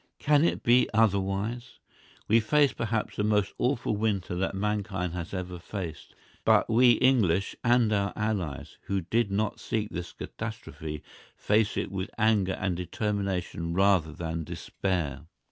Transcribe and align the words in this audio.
Can 0.17 0.43
it 0.43 0.63
be 0.63 0.89
otherwise? 0.95 1.77
We 2.27 2.39
face, 2.39 2.73
perhaps, 2.73 3.15
the 3.17 3.23
most 3.23 3.53
awful 3.59 3.95
winter 3.95 4.33
that 4.33 4.55
mankind 4.55 5.13
has 5.13 5.31
ever 5.31 5.59
faced. 5.59 6.15
But 6.43 6.67
we 6.67 6.93
English 6.93 7.55
and 7.63 7.93
our 7.93 8.11
allies, 8.15 8.79
who 8.85 9.01
did 9.01 9.29
not 9.29 9.59
seek 9.59 9.91
this 9.91 10.11
catastrophe, 10.13 11.03
face 11.35 11.77
it 11.77 11.91
with 11.91 12.09
anger 12.17 12.53
and 12.53 12.75
determination 12.75 13.75
rather 13.75 14.11
than 14.11 14.43
despair. 14.43 15.27